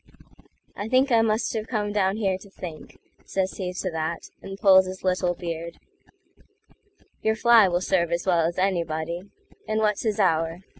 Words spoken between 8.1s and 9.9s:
as well as anybody, And